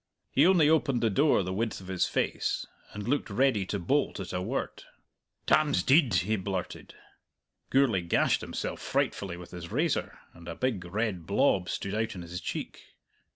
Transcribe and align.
He 0.31 0.47
only 0.47 0.67
opened 0.67 1.01
the 1.01 1.11
door 1.11 1.43
the 1.43 1.53
width 1.53 1.79
of 1.79 1.85
his 1.85 2.07
face, 2.07 2.65
and 2.91 3.07
looked 3.07 3.29
ready 3.29 3.67
to 3.67 3.77
bolt 3.77 4.19
at 4.19 4.33
a 4.33 4.41
word. 4.41 4.83
"Tam's 5.45 5.83
deid!" 5.83 6.11
he 6.11 6.37
blurted. 6.37 6.95
Gourlay 7.69 8.01
gashed 8.01 8.41
himself 8.41 8.81
frightfully 8.81 9.37
with 9.37 9.51
his 9.51 9.71
razor, 9.71 10.17
and 10.33 10.47
a 10.47 10.55
big 10.55 10.83
red 10.85 11.27
blob 11.27 11.69
stood 11.69 11.93
out 11.93 12.15
on 12.15 12.23
his 12.23 12.41
cheek. 12.41 12.81